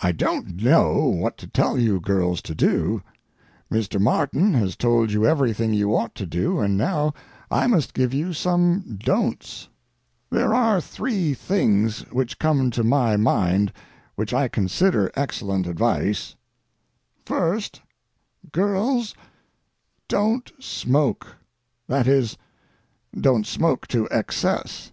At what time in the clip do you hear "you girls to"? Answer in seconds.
1.76-2.54